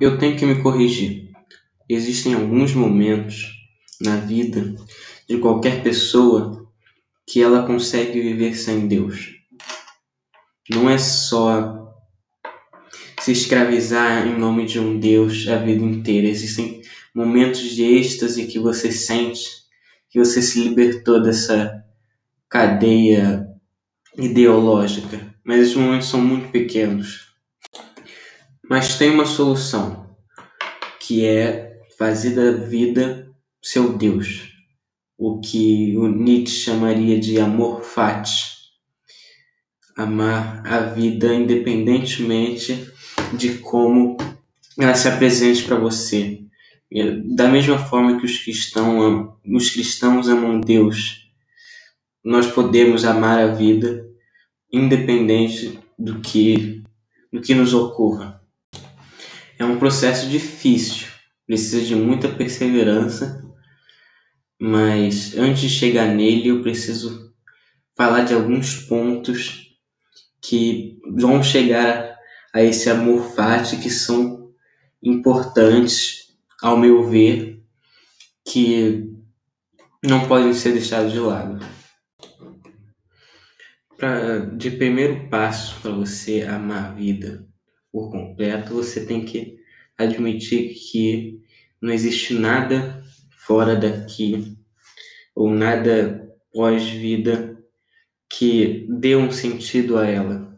Eu 0.00 0.16
tenho 0.16 0.36
que 0.36 0.46
me 0.46 0.62
corrigir. 0.62 1.30
Existem 1.88 2.34
alguns 2.34 2.72
momentos 2.72 3.50
na 4.00 4.16
vida 4.16 4.74
de 5.28 5.36
qualquer 5.38 5.82
pessoa 5.82 6.66
que 7.26 7.42
ela 7.42 7.66
consegue 7.66 8.20
viver 8.20 8.54
sem 8.54 8.88
Deus. 8.88 9.34
Não 10.70 10.88
é 10.88 10.96
só 10.96 11.94
se 13.20 13.32
escravizar 13.32 14.26
em 14.26 14.38
nome 14.38 14.64
de 14.64 14.78
um 14.80 14.98
Deus 14.98 15.46
a 15.48 15.56
vida 15.56 15.84
inteira. 15.84 16.26
Existem 16.26 16.80
momentos 17.14 17.60
de 17.60 17.84
êxtase 17.84 18.46
que 18.46 18.58
você 18.58 18.90
sente 18.90 19.60
que 20.08 20.18
você 20.18 20.40
se 20.40 20.60
libertou 20.60 21.22
dessa 21.22 21.84
cadeia 22.48 23.46
ideológica, 24.16 25.34
mas 25.44 25.60
esses 25.60 25.76
momentos 25.76 26.08
são 26.08 26.20
muito 26.20 26.50
pequenos. 26.50 27.29
Mas 28.70 28.96
tem 28.96 29.10
uma 29.10 29.26
solução, 29.26 30.06
que 31.00 31.26
é 31.26 31.82
fazer 31.98 32.36
da 32.36 32.52
vida 32.52 33.28
seu 33.60 33.98
Deus, 33.98 34.54
o 35.18 35.40
que 35.40 35.96
o 35.96 36.06
Nietzsche 36.06 36.66
chamaria 36.66 37.18
de 37.18 37.40
amor 37.40 37.82
fati. 37.82 38.60
Amar 39.96 40.64
a 40.64 40.78
vida 40.82 41.34
independentemente 41.34 42.88
de 43.36 43.58
como 43.58 44.16
ela 44.78 44.94
se 44.94 45.08
apresente 45.08 45.64
para 45.64 45.74
você. 45.74 46.40
Da 47.24 47.48
mesma 47.48 47.76
forma 47.76 48.20
que 48.20 48.24
os 48.24 48.38
cristãos, 48.38 49.34
os 49.44 49.70
cristãos 49.70 50.28
amam 50.28 50.60
Deus, 50.60 51.28
nós 52.22 52.46
podemos 52.46 53.04
amar 53.04 53.40
a 53.40 53.48
vida 53.48 54.08
independente 54.72 55.76
do 55.98 56.20
que, 56.20 56.84
do 57.32 57.40
que 57.40 57.52
nos 57.52 57.74
ocorra. 57.74 58.39
É 59.60 59.64
um 59.66 59.78
processo 59.78 60.26
difícil, 60.26 61.06
precisa 61.46 61.84
de 61.84 61.94
muita 61.94 62.30
perseverança, 62.30 63.46
mas 64.58 65.36
antes 65.36 65.60
de 65.60 65.68
chegar 65.68 66.14
nele 66.14 66.48
eu 66.48 66.62
preciso 66.62 67.30
falar 67.94 68.22
de 68.22 68.32
alguns 68.32 68.76
pontos 68.86 69.76
que 70.40 70.98
vão 71.14 71.42
chegar 71.42 72.16
a 72.54 72.62
esse 72.62 72.88
amor 72.88 73.34
fati 73.34 73.76
que 73.76 73.90
são 73.90 74.50
importantes, 75.02 76.34
ao 76.62 76.78
meu 76.78 77.06
ver, 77.06 77.62
que 78.42 79.12
não 80.02 80.26
podem 80.26 80.54
ser 80.54 80.72
deixados 80.72 81.12
de 81.12 81.18
lado. 81.18 81.62
Pra, 83.98 84.38
de 84.38 84.70
primeiro 84.70 85.28
passo 85.28 85.78
para 85.82 85.90
você 85.90 86.44
amar 86.44 86.86
a 86.86 86.94
vida 86.94 87.46
por 87.92 88.10
completo, 88.10 88.74
você 88.74 89.04
tem 89.04 89.24
que 89.24 89.59
admitir 90.02 90.74
que 90.74 91.40
não 91.80 91.92
existe 91.92 92.34
nada 92.34 93.02
fora 93.30 93.76
daqui 93.76 94.56
ou 95.34 95.50
nada 95.50 96.28
pós-vida 96.52 97.58
que 98.28 98.86
dê 98.88 99.16
um 99.16 99.30
sentido 99.30 99.96
a 99.96 100.06
ela. 100.06 100.50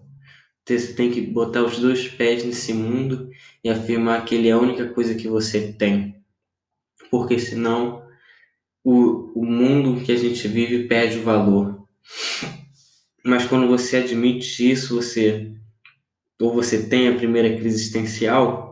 Você 0.66 0.94
tem 0.94 1.10
que 1.10 1.20
botar 1.20 1.64
os 1.64 1.78
dois 1.78 2.08
pés 2.08 2.44
nesse 2.44 2.72
mundo 2.72 3.30
e 3.64 3.68
afirmar 3.68 4.24
que 4.24 4.34
ele 4.34 4.48
é 4.48 4.52
a 4.52 4.58
única 4.58 4.88
coisa 4.88 5.14
que 5.14 5.28
você 5.28 5.72
tem. 5.72 6.16
Porque 7.10 7.38
senão 7.38 8.02
o, 8.84 9.40
o 9.40 9.44
mundo 9.44 10.02
que 10.02 10.12
a 10.12 10.16
gente 10.16 10.46
vive 10.48 10.86
perde 10.86 11.18
o 11.18 11.22
valor. 11.22 11.86
Mas 13.24 13.44
quando 13.46 13.68
você 13.68 13.98
admite 13.98 14.70
isso, 14.70 14.94
você 14.94 15.52
ou 16.40 16.52
você 16.52 16.88
tem 16.88 17.08
a 17.08 17.14
primeira 17.14 17.50
crise 17.50 17.76
existencial, 17.76 18.71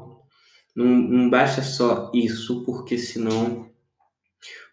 não, 0.85 0.97
não 0.97 1.31
basta 1.31 1.63
só 1.63 2.11
isso, 2.15 2.65
porque 2.65 2.97
senão 2.97 3.71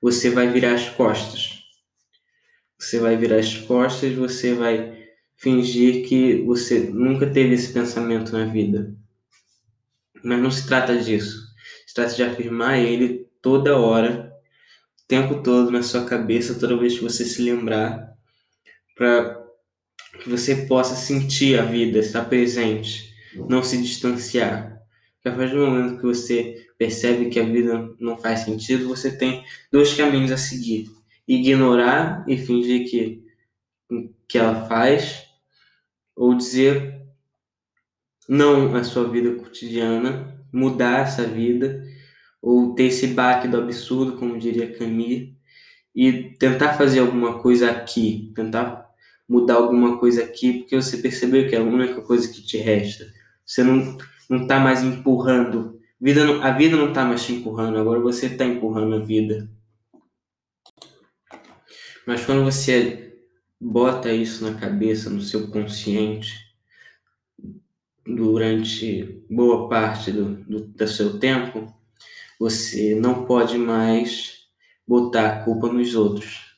você 0.02 0.30
vai 0.30 0.48
virar 0.50 0.74
as 0.74 0.90
costas. 0.90 1.64
Você 2.80 3.00
vai 3.00 3.18
virar 3.18 3.38
as 3.38 3.58
costas, 3.58 4.14
você 4.14 4.54
vai 4.54 5.06
fingir 5.36 6.08
que 6.08 6.44
você 6.44 6.80
nunca 6.80 7.30
teve 7.30 7.54
esse 7.56 7.74
pensamento 7.74 8.32
na 8.32 8.46
vida. 8.46 8.96
Mas 10.24 10.40
não 10.40 10.52
se 10.52 10.66
trata 10.68 10.98
disso. 10.98 11.48
Se 11.86 11.94
trata 11.94 12.16
de 12.16 12.24
afirmar 12.24 12.80
ele 12.80 13.28
toda 13.42 13.78
hora, 13.78 14.32
o 15.04 15.08
tempo 15.08 15.42
todo 15.42 15.72
na 15.72 15.84
sua 15.84 16.06
cabeça, 16.06 16.60
toda 16.60 16.78
vez 16.78 16.96
que 16.96 17.04
você 17.04 17.26
se 17.26 17.42
lembrar, 17.42 18.14
para 18.96 19.44
que 20.22 20.30
você 20.30 20.68
possa 20.68 20.96
sentir 20.96 21.60
a 21.60 21.64
vida, 21.64 22.00
estar 22.00 22.26
presente, 22.26 23.14
não 23.48 23.62
se 23.62 23.82
distanciar. 23.82 24.77
A 25.28 25.32
partir 25.32 25.56
do 25.56 25.66
momento 25.66 25.98
que 25.98 26.06
você 26.06 26.68
percebe 26.78 27.30
que 27.30 27.40
a 27.40 27.44
vida 27.44 27.94
não 28.00 28.18
faz 28.18 28.42
sentido, 28.42 28.88
você 28.88 29.16
tem 29.18 29.44
dois 29.72 29.94
caminhos 29.94 30.32
a 30.32 30.38
seguir: 30.38 30.90
ignorar 31.28 32.24
e 32.28 32.38
fingir 32.38 32.90
que 32.90 33.26
que 34.28 34.38
ela 34.38 34.68
faz, 34.68 35.24
ou 36.16 36.36
dizer 36.36 37.02
não 38.28 38.76
à 38.76 38.84
sua 38.84 39.10
vida 39.10 39.34
cotidiana, 39.36 40.38
mudar 40.52 41.04
essa 41.04 41.24
vida, 41.24 41.82
ou 42.42 42.76
ter 42.76 42.86
esse 42.86 43.08
baque 43.08 43.48
do 43.48 43.58
absurdo, 43.58 44.18
como 44.18 44.38
diria 44.38 44.78
Camille, 44.78 45.38
e 45.96 46.36
tentar 46.38 46.74
fazer 46.74 47.00
alguma 47.00 47.40
coisa 47.42 47.72
aqui, 47.72 48.32
tentar 48.36 48.86
mudar 49.28 49.56
alguma 49.56 49.98
coisa 49.98 50.24
aqui, 50.24 50.60
porque 50.60 50.76
você 50.76 50.98
percebeu 50.98 51.48
que 51.48 51.56
é 51.56 51.60
a 51.60 51.64
única 51.64 52.02
coisa 52.02 52.28
que 52.28 52.42
te 52.42 52.58
resta. 52.58 53.06
Você 53.46 53.64
não 53.64 53.98
não 54.30 54.44
está 54.44 54.60
mais 54.60 54.84
empurrando. 54.84 55.80
Vida 56.00 56.26
não, 56.26 56.44
a 56.44 56.52
vida 56.52 56.76
não 56.76 56.90
está 56.90 57.04
mais 57.06 57.26
te 57.26 57.34
empurrando, 57.34 57.78
agora 57.78 58.00
você 58.00 58.28
está 58.28 58.46
empurrando 58.46 58.96
a 58.96 59.00
vida. 59.00 59.50
Mas 62.06 62.26
quando 62.26 62.44
você 62.44 63.18
bota 63.60 64.12
isso 64.12 64.44
na 64.44 64.58
cabeça, 64.60 65.10
no 65.10 65.22
seu 65.22 65.50
consciente, 65.50 66.34
durante 68.06 69.26
boa 69.30 69.68
parte 69.68 70.12
do, 70.12 70.36
do, 70.46 70.68
do 70.68 70.88
seu 70.88 71.20
tempo, 71.20 71.74
você 72.40 72.96
não 72.96 73.26
pode 73.26 73.58
mais 73.58 74.48
botar 74.88 75.28
a 75.28 75.44
culpa 75.44 75.68
nos 75.68 75.96
outros, 75.96 76.56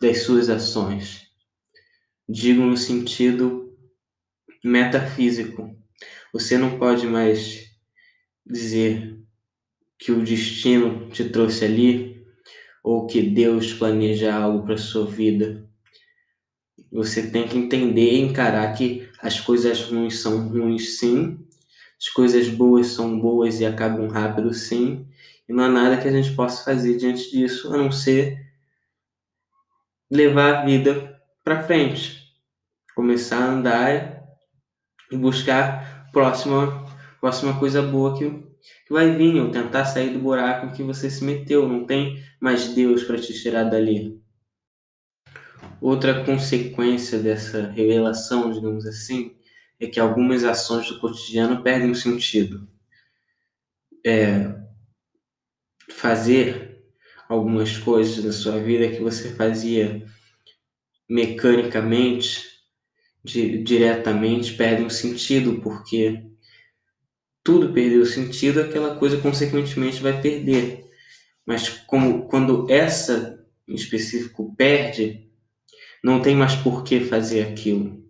das 0.00 0.22
suas 0.22 0.48
ações 0.48 1.22
digo 2.32 2.62
no 2.62 2.76
sentido 2.76 3.76
metafísico. 4.64 5.76
Você 6.32 6.56
não 6.56 6.78
pode 6.78 7.06
mais 7.06 7.70
dizer 8.46 9.18
que 9.98 10.10
o 10.12 10.24
destino 10.24 11.08
te 11.10 11.28
trouxe 11.28 11.64
ali 11.64 12.24
ou 12.82 13.06
que 13.06 13.22
Deus 13.22 13.72
planeja 13.74 14.34
algo 14.34 14.64
para 14.64 14.76
sua 14.76 15.06
vida. 15.06 15.68
Você 16.90 17.30
tem 17.30 17.46
que 17.46 17.56
entender 17.56 18.14
e 18.14 18.20
encarar 18.20 18.72
que 18.74 19.08
as 19.20 19.38
coisas 19.38 19.82
ruins 19.82 20.20
são 20.20 20.48
ruins, 20.48 20.98
sim. 20.98 21.38
As 22.00 22.08
coisas 22.08 22.48
boas 22.48 22.88
são 22.88 23.20
boas 23.20 23.60
e 23.60 23.66
acabam 23.66 24.08
rápido, 24.08 24.52
sim. 24.52 25.06
E 25.48 25.52
não 25.52 25.64
há 25.64 25.68
nada 25.68 26.00
que 26.00 26.08
a 26.08 26.12
gente 26.12 26.34
possa 26.34 26.64
fazer 26.64 26.96
diante 26.96 27.30
disso 27.30 27.72
a 27.72 27.76
não 27.76 27.92
ser 27.92 28.38
levar 30.10 30.54
a 30.54 30.64
vida 30.64 31.20
para 31.44 31.62
frente 31.62 32.22
começar 32.94 33.38
a 33.38 33.52
andar 33.52 34.22
e 35.10 35.16
buscar 35.16 35.91
próxima 36.12 36.86
próxima 37.22 37.56
coisa 37.56 37.80
boa 37.80 38.18
que, 38.18 38.28
que 38.28 38.92
vai 38.92 39.16
vir, 39.16 39.40
ou 39.40 39.52
tentar 39.52 39.84
sair 39.84 40.10
do 40.10 40.18
buraco 40.18 40.74
que 40.74 40.82
você 40.82 41.08
se 41.08 41.22
meteu. 41.22 41.68
Não 41.68 41.86
tem 41.86 42.20
mais 42.40 42.74
Deus 42.74 43.04
para 43.04 43.16
te 43.16 43.32
tirar 43.32 43.62
dali. 43.62 44.20
Outra 45.80 46.24
consequência 46.24 47.20
dessa 47.20 47.70
revelação, 47.70 48.50
digamos 48.52 48.84
assim, 48.86 49.36
é 49.78 49.86
que 49.86 50.00
algumas 50.00 50.42
ações 50.42 50.88
do 50.88 50.98
cotidiano 50.98 51.62
perdem 51.62 51.92
o 51.92 51.94
sentido. 51.94 52.68
É, 54.04 54.60
fazer 55.92 56.84
algumas 57.28 57.78
coisas 57.78 58.22
da 58.24 58.32
sua 58.32 58.58
vida 58.58 58.88
que 58.88 59.00
você 59.00 59.32
fazia 59.36 60.04
mecanicamente 61.08 62.51
diretamente 63.24 64.54
perdem 64.54 64.86
o 64.86 64.90
sentido, 64.90 65.60
porque 65.60 66.24
tudo 67.44 67.72
perdeu 67.72 68.02
o 68.02 68.06
sentido, 68.06 68.60
aquela 68.60 68.96
coisa 68.96 69.20
consequentemente 69.20 70.02
vai 70.02 70.20
perder. 70.20 70.84
Mas 71.46 71.68
como 71.68 72.28
quando 72.28 72.70
essa 72.70 73.38
em 73.66 73.74
específico 73.74 74.54
perde, 74.56 75.30
não 76.02 76.20
tem 76.20 76.34
mais 76.34 76.54
por 76.56 76.82
que 76.84 77.00
fazer 77.00 77.42
aquilo. 77.42 78.02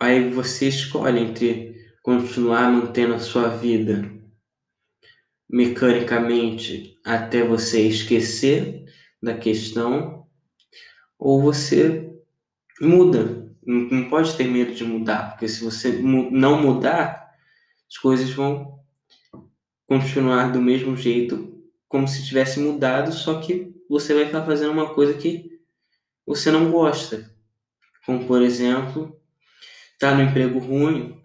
Aí 0.00 0.30
você 0.30 0.68
escolhe 0.68 1.20
entre 1.20 1.76
continuar 2.02 2.70
mantendo 2.70 3.14
a 3.14 3.18
sua 3.18 3.48
vida 3.48 4.18
mecanicamente 5.50 6.98
até 7.04 7.42
você 7.42 7.82
esquecer 7.82 8.84
da 9.22 9.36
questão 9.36 10.26
ou 11.18 11.40
você 11.42 12.10
muda 12.80 13.37
não, 13.68 14.08
pode 14.08 14.34
ter 14.34 14.48
medo 14.48 14.74
de 14.74 14.82
mudar, 14.82 15.32
porque 15.32 15.46
se 15.46 15.62
você 15.62 15.92
não 16.00 16.62
mudar, 16.62 17.34
as 17.86 17.98
coisas 17.98 18.30
vão 18.30 18.80
continuar 19.86 20.50
do 20.50 20.60
mesmo 20.60 20.96
jeito, 20.96 21.62
como 21.86 22.08
se 22.08 22.24
tivesse 22.26 22.58
mudado, 22.60 23.12
só 23.12 23.40
que 23.40 23.74
você 23.86 24.14
vai 24.14 24.24
estar 24.24 24.42
fazendo 24.46 24.72
uma 24.72 24.94
coisa 24.94 25.12
que 25.12 25.60
você 26.26 26.50
não 26.50 26.70
gosta. 26.70 27.30
Como, 28.06 28.26
por 28.26 28.40
exemplo, 28.40 29.20
tá 29.98 30.14
no 30.14 30.22
emprego 30.22 30.58
ruim 30.58 31.22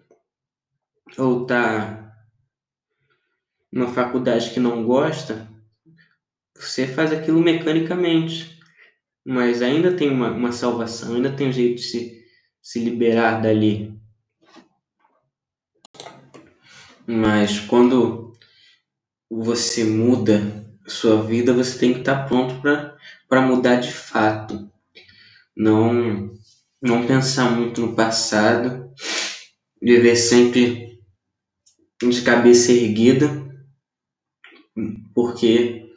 ou 1.16 1.46
tá 1.46 2.14
numa 3.72 3.88
faculdade 3.88 4.50
que 4.50 4.60
não 4.60 4.84
gosta, 4.84 5.48
você 6.54 6.86
faz 6.86 7.10
aquilo 7.10 7.40
mecanicamente. 7.40 8.60
Mas 9.24 9.62
ainda 9.62 9.96
tem 9.96 10.10
uma, 10.10 10.30
uma 10.30 10.52
salvação, 10.52 11.14
ainda 11.14 11.32
tem 11.32 11.48
um 11.48 11.52
jeito 11.52 11.76
de 11.76 11.82
se, 11.82 12.23
se 12.64 12.80
liberar 12.80 13.42
dali. 13.42 13.94
Mas 17.06 17.60
quando 17.60 18.32
você 19.30 19.84
muda 19.84 20.64
sua 20.86 21.22
vida, 21.22 21.52
você 21.52 21.78
tem 21.78 21.92
que 21.92 21.98
estar 21.98 22.26
pronto 22.26 22.62
para 23.28 23.42
mudar 23.42 23.76
de 23.76 23.92
fato. 23.92 24.70
Não, 25.54 26.32
não 26.80 27.06
pensar 27.06 27.50
muito 27.50 27.82
no 27.82 27.94
passado, 27.94 28.90
viver 29.80 30.16
sempre 30.16 30.98
de 32.02 32.22
cabeça 32.22 32.72
erguida, 32.72 33.46
porque 35.14 35.92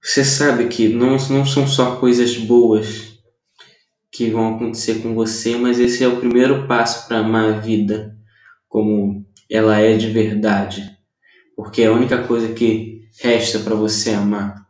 você 0.00 0.24
sabe 0.24 0.68
que 0.68 0.88
não, 0.88 1.16
não 1.28 1.44
são 1.44 1.66
só 1.66 1.96
coisas 1.96 2.36
boas 2.36 3.11
que 4.12 4.30
vão 4.30 4.54
acontecer 4.54 5.02
com 5.02 5.14
você, 5.14 5.56
mas 5.56 5.80
esse 5.80 6.04
é 6.04 6.08
o 6.08 6.18
primeiro 6.18 6.68
passo 6.68 7.08
para 7.08 7.20
amar 7.20 7.54
a 7.54 7.58
vida 7.58 8.14
como 8.68 9.26
ela 9.50 9.78
é 9.78 9.96
de 9.96 10.10
verdade, 10.10 10.96
porque 11.56 11.82
é 11.82 11.86
a 11.86 11.92
única 11.92 12.22
coisa 12.24 12.52
que 12.52 13.08
resta 13.20 13.58
para 13.60 13.74
você 13.74 14.10
amar. 14.10 14.66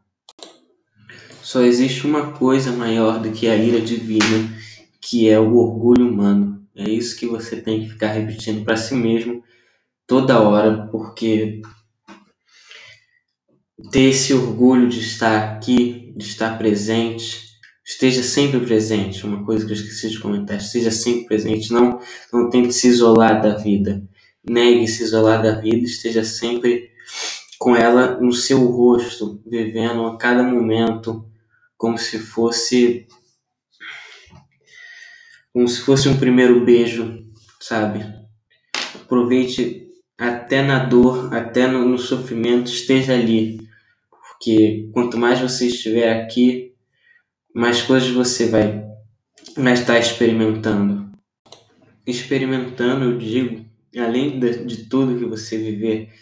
Só 1.43 1.61
existe 1.61 2.07
uma 2.07 2.33
coisa 2.33 2.73
maior 2.73 3.21
do 3.21 3.33
que 3.33 3.49
a 3.49 3.57
ira 3.57 3.81
divina, 3.81 4.49
que 5.01 5.29
é 5.29 5.39
o 5.39 5.57
orgulho 5.57 6.09
humano. 6.09 6.65
É 6.75 6.89
isso 6.89 7.17
que 7.17 7.27
você 7.27 7.61
tem 7.61 7.83
que 7.83 7.91
ficar 7.91 8.13
repetindo 8.13 8.65
para 8.65 8.77
si 8.77 8.95
mesmo 8.95 9.43
toda 10.07 10.41
hora, 10.41 10.89
porque 10.91 11.61
ter 13.91 14.11
esse 14.11 14.33
orgulho 14.33 14.89
de 14.89 15.01
estar 15.01 15.53
aqui, 15.53 16.13
de 16.17 16.25
estar 16.25 16.57
presente, 16.57 17.52
esteja 17.93 18.23
sempre 18.23 18.61
presente. 18.61 19.25
Uma 19.25 19.45
coisa 19.45 19.65
que 19.65 19.73
eu 19.73 19.77
esqueci 19.77 20.11
de 20.11 20.21
comentar: 20.21 20.59
esteja 20.59 20.91
sempre 20.91 21.27
presente. 21.27 21.73
Não, 21.73 22.01
não 22.33 22.51
tente 22.51 22.73
se 22.73 22.89
isolar 22.89 23.41
da 23.41 23.57
vida 23.57 24.03
negue 24.49 24.89
se 24.89 25.03
isolar 25.03 25.43
da 25.43 25.61
vida, 25.61 25.85
esteja 25.85 26.25
sempre 26.25 26.91
com 27.59 27.77
ela 27.77 28.21
no 28.21 28.33
seu 28.33 28.59
rosto, 28.67 29.41
vivendo 29.47 30.07
a 30.07 30.17
cada 30.17 30.43
momento 30.43 31.25
como 31.77 31.97
se 31.97 32.19
fosse 32.19 33.07
como 35.53 35.69
se 35.69 35.83
fosse 35.83 36.09
um 36.09 36.17
primeiro 36.17 36.65
beijo, 36.65 37.27
sabe? 37.61 38.05
Aproveite 38.95 39.87
até 40.17 40.63
na 40.63 40.79
dor, 40.79 41.33
até 41.35 41.67
no, 41.67 41.85
no 41.87 41.99
sofrimento, 41.99 42.71
esteja 42.71 43.13
ali, 43.13 43.61
porque 44.11 44.89
quanto 44.93 45.19
mais 45.19 45.41
você 45.41 45.67
estiver 45.67 46.23
aqui, 46.23 46.72
mais 47.55 47.83
coisas 47.83 48.11
você 48.11 48.49
vai, 48.49 48.85
vai 49.57 49.75
estar 49.75 49.99
experimentando. 49.99 51.13
Experimentando, 52.07 53.05
eu 53.05 53.19
digo, 53.19 53.65
além 53.97 54.41
de, 54.41 54.65
de 54.65 54.89
tudo 54.89 55.19
que 55.19 55.25
você 55.25 55.59
viver 55.59 56.13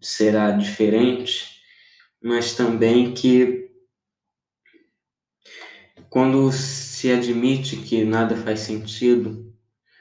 será 0.00 0.50
diferente, 0.50 1.60
mas 2.22 2.54
também 2.54 3.14
que 3.14 3.70
quando 6.10 6.52
se 6.52 7.10
admite 7.10 7.76
que 7.76 8.04
nada 8.04 8.36
faz 8.36 8.60
sentido, 8.60 9.54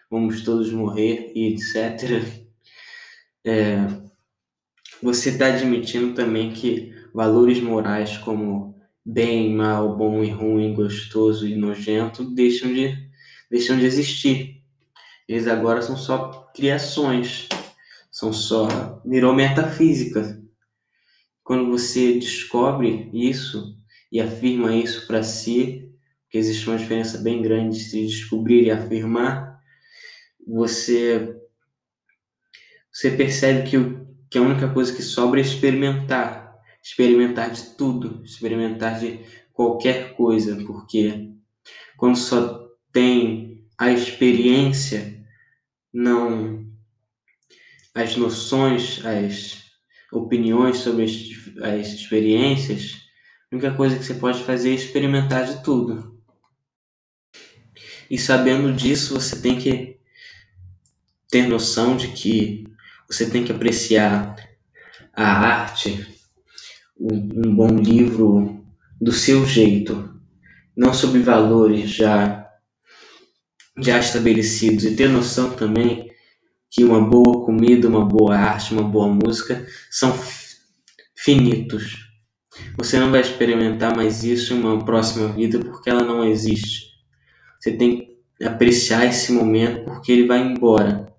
vamos 0.09 0.43
todos 0.43 0.71
morrer 0.71 1.31
e 1.33 1.53
etc., 1.53 2.21
é, 3.45 3.77
você 5.01 5.29
está 5.29 5.47
admitindo 5.47 6.13
também 6.13 6.51
que 6.51 6.93
valores 7.13 7.59
morais 7.59 8.17
como 8.17 8.70
bem, 9.05 9.53
mal, 9.53 9.95
bom 9.95 10.23
e 10.23 10.29
ruim, 10.29 10.73
gostoso 10.73 11.47
e 11.47 11.55
nojento 11.55 12.23
deixam 12.23 12.73
de, 12.73 12.95
deixam 13.49 13.77
de 13.77 13.85
existir. 13.85 14.61
Eles 15.27 15.47
agora 15.47 15.81
são 15.81 15.97
só 15.97 16.49
criações, 16.53 17.47
são 18.11 18.31
só 18.31 19.01
virou 19.05 19.33
metafísica. 19.33 20.41
Quando 21.43 21.69
você 21.69 22.19
descobre 22.19 23.09
isso 23.13 23.75
e 24.11 24.21
afirma 24.21 24.75
isso 24.75 25.07
para 25.07 25.23
si, 25.23 25.89
que 26.29 26.37
existe 26.37 26.67
uma 26.69 26.77
diferença 26.77 27.17
bem 27.17 27.41
grande 27.41 27.89
de 27.89 28.07
descobrir 28.07 28.63
e 28.63 28.71
afirmar, 28.71 29.59
você 30.47 31.37
você 32.91 33.11
percebe 33.11 33.69
que, 33.69 33.77
que 34.29 34.37
a 34.37 34.41
única 34.41 34.67
coisa 34.67 34.93
que 34.93 35.01
sobra 35.01 35.39
é 35.39 35.43
experimentar, 35.43 36.50
experimentar 36.81 37.51
de 37.51 37.75
tudo, 37.75 38.23
experimentar 38.23 38.99
de 38.99 39.19
qualquer 39.53 40.13
coisa, 40.15 40.55
porque 40.65 41.29
quando 41.97 42.17
só 42.17 42.69
tem 42.91 43.63
a 43.77 43.91
experiência 43.91 45.23
não 45.93 46.65
as 47.93 48.15
noções, 48.15 49.05
as 49.05 49.63
opiniões 50.11 50.77
sobre 50.77 51.03
as, 51.03 51.11
as 51.63 51.87
experiências, 51.87 53.01
a 53.51 53.55
única 53.55 53.73
coisa 53.73 53.97
que 53.97 54.03
você 54.03 54.13
pode 54.13 54.43
fazer 54.43 54.71
é 54.71 54.75
experimentar 54.75 55.45
de 55.45 55.63
tudo. 55.63 56.19
E 58.09 58.17
sabendo 58.17 58.73
disso, 58.73 59.13
você 59.13 59.41
tem 59.41 59.57
que 59.57 59.97
ter 61.29 61.47
noção 61.47 61.95
de 61.95 62.09
que 62.09 62.65
você 63.07 63.29
tem 63.29 63.43
que 63.43 63.51
apreciar 63.51 64.35
a 65.13 65.23
arte, 65.23 66.10
um, 67.01 67.55
bom 67.55 67.75
livro 67.77 68.63
do 68.99 69.11
seu 69.11 69.45
jeito, 69.45 70.13
não 70.77 70.93
sobre 70.93 71.19
valores 71.21 71.89
já 71.89 72.37
já 73.77 73.97
estabelecidos 73.97 74.83
e 74.83 74.95
ter 74.95 75.09
noção 75.09 75.51
também 75.51 76.11
que 76.69 76.83
uma 76.83 77.01
boa 77.01 77.43
comida, 77.45 77.87
uma 77.87 78.05
boa 78.05 78.35
arte, 78.35 78.73
uma 78.73 78.83
boa 78.83 79.07
música 79.07 79.65
são 79.89 80.13
finitos. 81.15 81.97
Você 82.77 82.99
não 82.99 83.09
vai 83.09 83.21
experimentar 83.21 83.95
mais 83.95 84.23
isso 84.23 84.53
em 84.53 84.59
uma 84.59 84.83
próxima 84.83 85.29
vida 85.29 85.57
porque 85.59 85.89
ela 85.89 86.03
não 86.03 86.23
existe. 86.23 86.91
Você 87.59 87.71
tem 87.71 87.97
que 88.37 88.45
apreciar 88.45 89.05
esse 89.05 89.31
momento 89.31 89.85
porque 89.85 90.11
ele 90.11 90.27
vai 90.27 90.39
embora. 90.39 91.11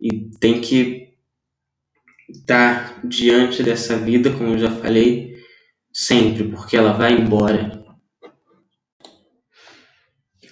E 0.00 0.30
tem 0.38 0.60
que 0.60 0.99
estar 2.30 3.00
diante 3.04 3.62
dessa 3.62 3.96
vida, 3.96 4.32
como 4.32 4.54
eu 4.54 4.58
já 4.58 4.70
falei, 4.70 5.36
sempre, 5.92 6.44
porque 6.48 6.76
ela 6.76 6.92
vai 6.92 7.12
embora 7.12 7.80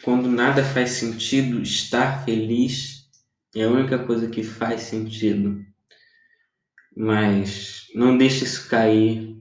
quando 0.08 0.26
nada 0.30 0.64
faz 0.64 0.92
sentido, 0.92 1.60
estar 1.60 2.24
feliz 2.24 3.10
é 3.54 3.64
a 3.64 3.70
única 3.70 3.98
coisa 3.98 4.26
que 4.26 4.42
faz 4.42 4.80
sentido. 4.80 5.62
Mas 6.96 7.88
não 7.94 8.16
deixe 8.16 8.44
isso 8.44 8.70
cair 8.70 9.36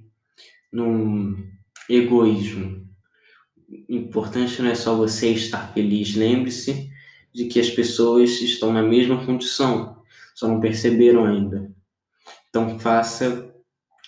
num 0.70 1.42
egoísmo. 1.90 2.86
O 3.90 3.94
importante 3.96 4.62
não 4.62 4.70
é 4.70 4.76
só 4.76 4.94
você 4.94 5.30
estar 5.30 5.74
feliz. 5.74 6.16
Lembre-se 6.16 6.90
de 7.34 7.46
que 7.46 7.62
as 7.62 7.70
pessoas 7.70 8.42
estão 8.42 8.74
na 8.74 8.84
mesma 8.84 9.26
condição, 9.26 10.04
só 10.36 10.50
não 10.50 10.60
perceberam 10.60 11.24
ainda. 11.24 11.74
Então 12.50 12.80
faça 12.80 13.54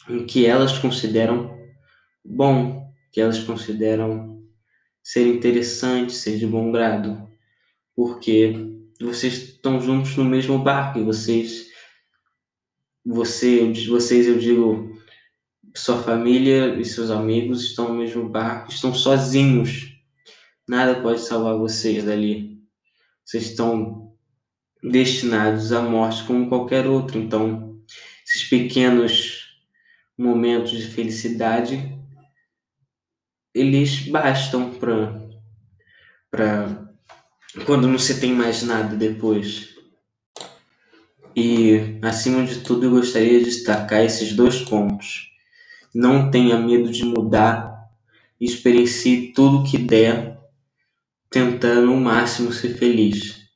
o 0.10 0.26
que 0.26 0.46
elas 0.46 0.78
consideram 0.78 1.58
bom, 2.24 2.92
que 3.12 3.22
elas 3.22 3.40
consideram 3.40 4.44
ser 5.04 5.28
interessante, 5.28 6.14
ser 6.14 6.38
de 6.38 6.46
bom 6.46 6.72
grado, 6.72 7.28
porque 7.96 8.54
vocês 9.02 9.34
estão 9.36 9.80
juntos 9.82 10.16
no 10.18 10.26
mesmo 10.26 10.60
barco 10.60 11.00
e 11.00 11.04
vocês, 11.04 11.68
você, 13.06 13.72
vocês 13.88 14.28
eu 14.28 14.38
digo, 14.38 14.90
sua 15.76 16.02
família 16.02 16.76
e 16.76 16.86
seus 16.86 17.10
amigos 17.10 17.64
estão 17.64 17.90
no 17.90 18.00
mesmo 18.00 18.28
barco, 18.28 18.72
estão 18.72 18.94
sozinhos. 18.94 19.96
Nada 20.68 21.02
pode 21.02 21.22
salvar 21.22 21.58
vocês 21.58 22.04
dali. 22.04 22.60
Vocês 23.26 23.46
estão 23.46 24.14
destinados 24.84 25.72
à 25.72 25.82
morte 25.82 26.24
como 26.26 26.50
qualquer 26.50 26.88
outro. 26.88 27.18
Então, 27.18 27.69
esses 28.30 28.44
pequenos 28.44 29.58
momentos 30.16 30.72
de 30.72 30.88
felicidade 30.88 31.98
eles 33.56 34.08
bastam 34.08 34.72
para 34.72 35.28
para 36.30 36.88
quando 37.66 37.88
não 37.88 37.98
se 37.98 38.20
tem 38.20 38.32
mais 38.32 38.62
nada 38.62 38.96
depois. 38.96 39.70
E, 41.36 41.98
acima 42.04 42.46
de 42.46 42.60
tudo, 42.60 42.86
eu 42.86 42.92
gostaria 42.92 43.40
de 43.40 43.46
destacar 43.46 44.04
esses 44.04 44.34
dois 44.34 44.62
pontos. 44.62 45.32
Não 45.94 46.30
tenha 46.30 46.60
medo 46.60 46.92
de 46.92 47.04
mudar, 47.04 47.90
experiencie 48.40 49.34
tudo 49.34 49.64
que 49.64 49.80
der, 49.80 50.38
tentando 51.32 51.92
o 51.92 52.00
máximo 52.00 52.54
ser 52.54 52.78
feliz. 52.78 53.50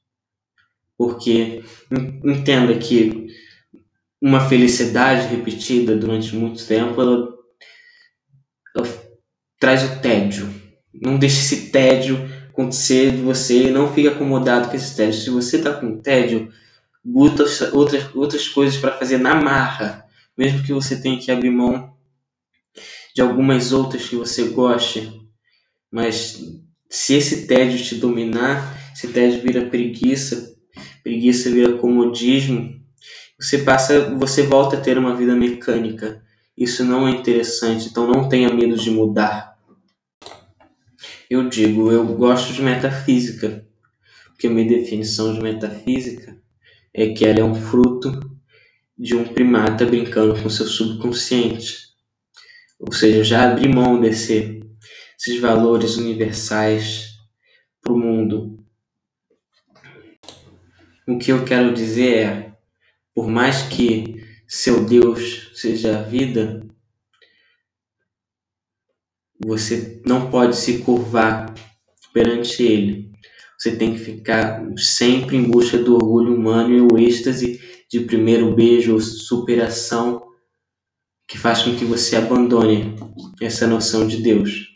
Porque 0.98 1.64
entenda 2.24 2.76
que 2.80 3.28
uma 4.24 4.40
felicidade 4.40 5.28
repetida 5.28 5.98
durante 5.98 6.34
muito 6.34 6.66
tempo 6.66 7.02
ela, 7.02 7.28
ela 8.74 8.88
traz 9.60 9.84
o 9.84 10.00
tédio. 10.00 10.50
Não 10.94 11.18
deixe 11.18 11.40
esse 11.40 11.72
tédio 11.72 12.18
acontecer 12.50 13.12
de 13.12 13.22
você, 13.22 13.70
não 13.70 13.94
fique 13.94 14.08
acomodado 14.08 14.70
com 14.70 14.78
esse 14.78 14.96
tédio. 14.96 15.20
Se 15.20 15.30
você 15.30 15.58
está 15.58 15.74
com 15.74 16.00
tédio, 16.00 16.50
busca 17.04 17.76
outras, 17.76 18.16
outras 18.16 18.48
coisas 18.48 18.78
para 18.80 18.98
fazer 18.98 19.18
na 19.18 19.36
marra, 19.36 20.06
mesmo 20.38 20.64
que 20.64 20.72
você 20.72 21.02
tenha 21.02 21.20
que 21.20 21.30
abrir 21.30 21.52
mão 21.52 21.94
de 23.14 23.22
algumas 23.22 23.74
outras 23.74 24.08
que 24.08 24.16
você 24.16 24.46
goste, 24.46 25.12
mas 25.92 26.40
se 26.90 27.14
esse 27.14 27.46
tédio 27.46 27.84
te 27.84 27.96
dominar, 27.96 28.94
esse 28.94 29.10
tédio 29.10 29.42
vira 29.42 29.66
preguiça, 29.66 30.56
preguiça 31.04 31.52
vira 31.52 31.78
comodismo, 31.78 32.83
você 33.44 33.58
passa, 33.58 34.10
você 34.16 34.44
volta 34.44 34.78
a 34.78 34.82
ter 34.82 34.98
uma 34.98 35.16
vida 35.18 35.36
mecânica. 35.36 36.24
Isso 36.58 36.86
não 36.86 37.06
é 37.06 37.12
interessante, 37.12 37.90
então 37.90 38.08
não 38.08 38.30
tenha 38.30 38.54
medo 38.54 38.78
de 38.78 38.90
mudar. 38.90 39.60
Eu 41.30 41.50
digo, 41.50 41.92
eu 41.92 42.06
gosto 42.16 42.54
de 42.54 42.62
metafísica, 42.62 43.68
porque 44.28 44.48
minha 44.48 44.68
definição 44.68 45.34
de 45.34 45.42
metafísica 45.42 46.38
é 46.94 47.10
que 47.10 47.26
ela 47.26 47.40
é 47.40 47.44
um 47.44 47.54
fruto 47.54 48.18
de 48.98 49.14
um 49.14 49.26
primata 49.26 49.86
brincando 49.86 50.42
com 50.42 50.50
seu 50.50 50.66
subconsciente. 50.66 51.80
Ou 52.80 52.94
seja, 52.94 53.18
eu 53.18 53.24
já 53.26 53.52
abri 53.52 53.68
mão 53.68 54.00
desse, 54.00 54.62
desses 55.18 55.42
valores 55.42 55.98
universais 55.98 57.18
para 57.82 57.92
o 57.92 58.00
mundo. 58.00 58.64
O 61.06 61.18
que 61.18 61.32
eu 61.32 61.44
quero 61.44 61.74
dizer 61.74 62.16
é, 62.16 62.53
por 63.14 63.28
mais 63.28 63.64
que 63.64 64.24
seu 64.48 64.86
Deus 64.86 65.52
seja 65.54 66.00
a 66.00 66.02
vida, 66.02 66.66
você 69.40 70.02
não 70.06 70.30
pode 70.30 70.56
se 70.56 70.80
curvar 70.80 71.54
perante 72.14 72.64
ele. 72.64 73.12
Você 73.58 73.76
tem 73.76 73.94
que 73.94 74.00
ficar 74.00 74.62
sempre 74.78 75.38
em 75.38 75.44
busca 75.44 75.78
do 75.78 75.96
orgulho 75.96 76.36
humano 76.36 76.74
e 76.74 76.82
o 76.82 76.98
êxtase 76.98 77.62
de 77.90 78.02
primeiro 78.02 78.54
beijo 78.54 78.94
ou 78.94 79.00
superação 79.00 80.24
que 81.28 81.38
faz 81.38 81.64
com 81.64 81.76
que 81.76 81.86
você 81.86 82.16
abandone 82.16 82.96
essa 83.42 83.66
noção 83.66 84.08
de 84.08 84.18
Deus. 84.22 84.68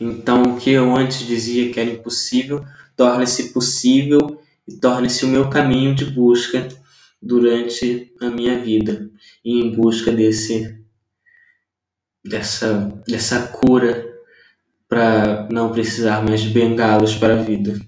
Então, 0.00 0.42
o 0.42 0.60
que 0.60 0.70
eu 0.70 0.94
antes 0.94 1.26
dizia 1.26 1.72
que 1.72 1.80
era 1.80 1.90
impossível, 1.90 2.64
torna-se 2.96 3.52
possível 3.52 4.38
e 4.68 4.78
torna-se 4.78 5.24
o 5.24 5.28
meu 5.28 5.50
caminho 5.50 5.94
de 5.94 6.06
busca 6.06 6.68
durante 7.20 8.12
a 8.20 8.28
minha 8.28 8.58
vida 8.58 9.10
e 9.44 9.60
em 9.60 9.72
busca 9.72 10.12
desse 10.12 10.78
dessa 12.24 13.02
dessa 13.06 13.48
cura 13.48 14.14
para 14.88 15.48
não 15.50 15.72
precisar 15.72 16.22
mais 16.22 16.40
de 16.40 16.50
bengalos 16.50 17.14
para 17.14 17.34
a 17.34 17.42
vida. 17.42 17.78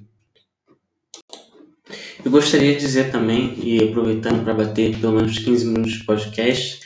Eu 2.25 2.33
gostaria 2.33 2.75
de 2.75 2.81
dizer 2.81 3.13
também, 3.13 3.55
e 3.63 3.85
aproveitando 3.85 4.43
para 4.43 4.53
bater 4.53 4.99
pelo 4.99 5.13
menos 5.13 5.39
15 5.39 5.65
minutos 5.67 5.93
de 5.93 6.05
podcast, 6.05 6.81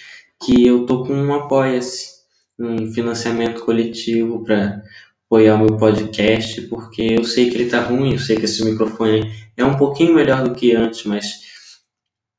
que 0.45 0.67
eu 0.67 0.85
tô 0.85 1.03
com 1.03 1.15
um 1.15 1.33
apoia-se, 1.33 2.11
um 2.59 2.93
financiamento 2.93 3.65
coletivo 3.65 4.45
para 4.45 4.83
apoiar 5.31 5.55
o 5.55 5.59
meu 5.59 5.77
podcast, 5.77 6.61
porque 6.63 7.03
eu 7.19 7.25
sei 7.25 7.49
que 7.49 7.57
ele 7.57 7.71
tá 7.71 7.81
ruim, 7.81 8.13
eu 8.13 8.19
sei 8.19 8.37
que 8.37 8.47
esse 8.47 8.65
microfone 8.65 9.33
é 9.57 9.65
um 9.65 9.77
pouquinho 9.77 10.15
melhor 10.15 10.43
do 10.43 10.55
que 10.55 10.75
antes, 10.75 11.05
mas 11.05 11.41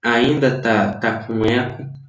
ainda 0.04 0.60
tá, 0.60 0.94
tá 0.94 1.24
com 1.24 1.46
eco 1.46 2.02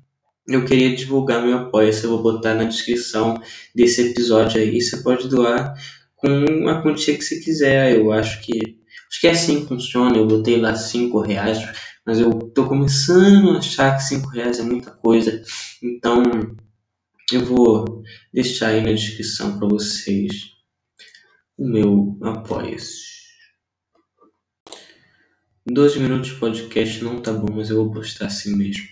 eu 0.49 0.65
queria 0.65 0.95
divulgar 0.95 1.43
meu 1.43 1.57
apoio-se, 1.57 2.05
eu 2.05 2.11
vou 2.11 2.23
botar 2.23 2.55
na 2.55 2.65
descrição 2.65 3.41
desse 3.75 4.11
episódio 4.11 4.61
aí. 4.61 4.81
Você 4.81 4.99
pode 4.99 5.29
doar 5.29 5.75
com 6.17 6.69
a 6.69 6.83
quantia 6.83 7.17
que 7.17 7.23
você 7.23 7.41
quiser. 7.41 7.97
Eu 7.97 8.12
acho 8.12 8.43
que 8.43 8.59
acho 9.09 9.21
que 9.21 9.27
é 9.27 9.31
assim 9.31 9.62
que 9.62 9.69
funciona. 9.69 10.17
Eu 10.17 10.27
botei 10.27 10.61
lá 10.61 10.75
cinco 10.75 11.21
reais, 11.21 11.59
mas 12.05 12.19
eu 12.19 12.31
tô 12.55 12.67
começando 12.67 13.51
a 13.51 13.59
achar 13.59 13.97
que 13.97 14.03
cinco 14.03 14.29
reais 14.29 14.59
é 14.59 14.62
muita 14.62 14.91
coisa. 14.91 15.43
Então 15.83 16.23
eu 17.33 17.45
vou 17.45 18.03
deixar 18.33 18.69
aí 18.69 18.83
na 18.83 18.93
descrição 18.93 19.59
para 19.59 19.69
vocês 19.69 20.52
o 21.62 21.69
meu 21.69 22.19
apoio-se. 22.23 23.12
12 25.64 26.00
minutos 26.00 26.31
de 26.31 26.35
podcast 26.40 27.04
não 27.04 27.23
tá 27.23 27.33
bom, 27.33 27.54
mas 27.54 27.71
eu 27.71 27.76
vou 27.76 27.92
postar 27.92 28.26
assim 28.26 28.57
mesmo. 28.57 28.92